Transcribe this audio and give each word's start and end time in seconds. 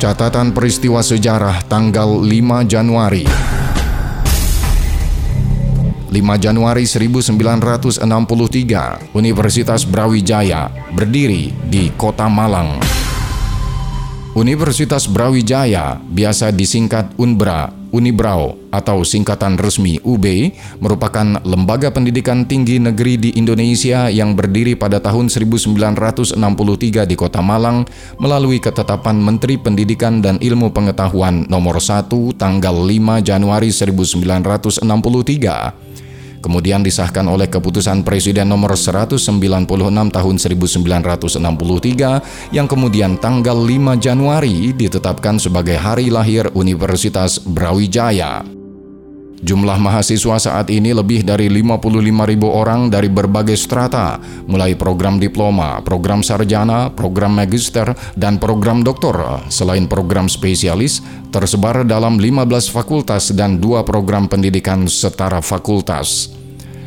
Catatan 0.00 0.56
peristiwa 0.56 1.04
sejarah 1.04 1.60
tanggal 1.68 2.24
5 2.24 2.64
Januari 2.64 3.28
5 6.08 6.16
Januari 6.40 6.88
1963, 6.88 8.00
Universitas 9.12 9.84
Brawijaya 9.84 10.72
berdiri 10.96 11.52
di 11.68 11.92
Kota 12.00 12.32
Malang. 12.32 12.80
Universitas 14.32 15.04
Brawijaya, 15.04 16.00
biasa 16.00 16.48
disingkat 16.48 17.12
UNBRA, 17.20 17.68
Unibrau 17.92 18.59
atau 18.70 19.02
singkatan 19.02 19.58
resmi 19.58 19.98
UB 20.02 20.54
merupakan 20.78 21.42
lembaga 21.42 21.90
pendidikan 21.90 22.46
tinggi 22.46 22.78
negeri 22.78 23.18
di 23.18 23.30
Indonesia 23.34 24.06
yang 24.08 24.38
berdiri 24.38 24.78
pada 24.78 25.02
tahun 25.02 25.26
1963 25.28 26.38
di 27.06 27.14
Kota 27.18 27.42
Malang 27.42 27.84
melalui 28.22 28.62
ketetapan 28.62 29.18
Menteri 29.18 29.58
Pendidikan 29.58 30.22
dan 30.22 30.38
Ilmu 30.38 30.70
Pengetahuan 30.70 31.50
nomor 31.50 31.82
1 31.82 32.06
tanggal 32.38 32.74
5 32.74 33.26
Januari 33.26 33.74
1963 33.74 35.90
kemudian 36.40 36.80
disahkan 36.80 37.28
oleh 37.28 37.46
keputusan 37.46 38.02
Presiden 38.02 38.48
nomor 38.48 38.74
196 38.74 39.68
tahun 40.10 40.34
1963 40.40 42.56
yang 42.56 42.66
kemudian 42.66 43.20
tanggal 43.20 43.54
5 43.54 44.00
Januari 44.00 44.72
ditetapkan 44.72 45.36
sebagai 45.36 45.76
hari 45.76 46.08
lahir 46.08 46.48
Universitas 46.56 47.36
Brawijaya. 47.38 48.59
Jumlah 49.40 49.80
mahasiswa 49.80 50.36
saat 50.36 50.68
ini 50.68 50.92
lebih 50.92 51.24
dari 51.24 51.48
55 51.48 52.28
ribu 52.28 52.52
orang 52.52 52.92
dari 52.92 53.08
berbagai 53.08 53.56
strata, 53.56 54.20
mulai 54.44 54.76
program 54.76 55.16
diploma, 55.16 55.80
program 55.80 56.20
sarjana, 56.20 56.92
program 56.92 57.40
magister, 57.40 57.96
dan 58.20 58.36
program 58.36 58.84
doktor, 58.84 59.40
selain 59.48 59.88
program 59.88 60.28
spesialis, 60.28 61.00
tersebar 61.32 61.88
dalam 61.88 62.20
15 62.20 62.68
fakultas 62.68 63.32
dan 63.32 63.56
dua 63.56 63.80
program 63.80 64.28
pendidikan 64.28 64.84
setara 64.84 65.40
fakultas. 65.40 66.36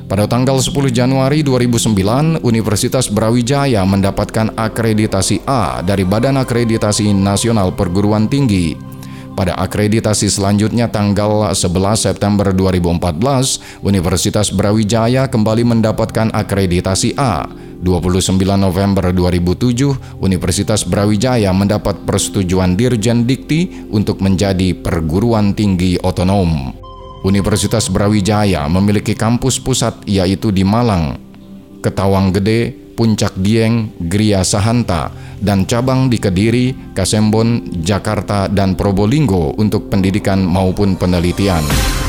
Pada 0.05 0.29
tanggal 0.29 0.61
10 0.61 0.93
Januari 0.93 1.41
2009, 1.41 2.45
Universitas 2.45 3.09
Brawijaya 3.09 3.81
mendapatkan 3.81 4.53
akreditasi 4.53 5.41
A 5.49 5.81
dari 5.81 6.05
Badan 6.05 6.37
Akreditasi 6.37 7.17
Nasional 7.17 7.73
Perguruan 7.73 8.29
Tinggi. 8.29 8.92
Pada 9.33 9.57
akreditasi 9.57 10.29
selanjutnya 10.29 10.93
tanggal 10.93 11.49
11 11.57 11.97
September 11.97 12.53
2014, 12.53 13.81
Universitas 13.81 14.53
Brawijaya 14.53 15.25
kembali 15.25 15.65
mendapatkan 15.65 16.29
akreditasi 16.29 17.17
A. 17.17 17.49
29 17.81 18.37
November 18.55 19.09
2007, 19.09 20.21
Universitas 20.21 20.85
Brawijaya 20.85 21.49
mendapat 21.49 22.05
persetujuan 22.05 22.77
Dirjen 22.77 23.25
Dikti 23.25 23.89
untuk 23.89 24.21
menjadi 24.21 24.77
perguruan 24.77 25.57
tinggi 25.57 25.97
otonom. 25.99 26.71
Universitas 27.25 27.89
Brawijaya 27.89 28.69
memiliki 28.69 29.17
kampus 29.17 29.57
pusat 29.57 29.97
yaitu 30.05 30.53
di 30.53 30.61
Malang, 30.61 31.17
Ketawang 31.81 32.31
Gede, 32.37 32.82
Puncak 32.93 33.33
Dieng, 33.37 33.93
Gria 33.97 34.45
Sahanta, 34.45 35.09
dan 35.41 35.65
cabang 35.65 36.07
di 36.07 36.21
Kediri, 36.21 36.93
Kasembon, 36.93 37.81
Jakarta, 37.83 38.47
dan 38.47 38.77
Probolinggo 38.77 39.57
untuk 39.57 39.89
pendidikan 39.91 40.45
maupun 40.45 40.95
penelitian. 40.95 42.02